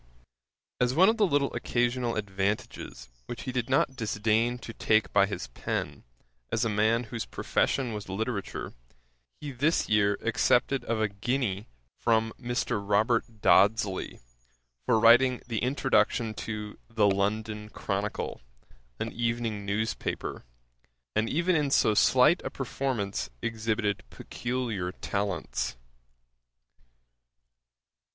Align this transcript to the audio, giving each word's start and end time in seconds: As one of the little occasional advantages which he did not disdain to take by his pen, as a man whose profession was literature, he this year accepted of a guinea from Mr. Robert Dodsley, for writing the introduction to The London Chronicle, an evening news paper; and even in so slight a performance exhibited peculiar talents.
As 0.79 0.95
one 0.95 1.09
of 1.09 1.17
the 1.17 1.27
little 1.27 1.53
occasional 1.53 2.15
advantages 2.15 3.07
which 3.27 3.43
he 3.43 3.51
did 3.51 3.69
not 3.69 3.95
disdain 3.95 4.57
to 4.57 4.73
take 4.73 5.13
by 5.13 5.27
his 5.27 5.45
pen, 5.49 6.03
as 6.51 6.65
a 6.65 6.69
man 6.69 7.03
whose 7.03 7.27
profession 7.27 7.93
was 7.93 8.09
literature, 8.09 8.73
he 9.41 9.51
this 9.51 9.89
year 9.89 10.17
accepted 10.21 10.83
of 10.85 10.99
a 10.99 11.07
guinea 11.07 11.67
from 11.99 12.33
Mr. 12.41 12.81
Robert 12.83 13.41
Dodsley, 13.43 14.19
for 14.87 14.99
writing 14.99 15.39
the 15.45 15.59
introduction 15.59 16.33
to 16.33 16.79
The 16.89 17.05
London 17.07 17.69
Chronicle, 17.69 18.41
an 18.99 19.11
evening 19.11 19.67
news 19.67 19.93
paper; 19.93 20.45
and 21.15 21.29
even 21.29 21.55
in 21.55 21.69
so 21.69 21.93
slight 21.93 22.41
a 22.43 22.49
performance 22.49 23.29
exhibited 23.43 24.01
peculiar 24.09 24.93
talents. 24.93 25.77